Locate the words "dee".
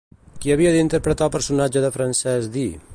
2.59-2.79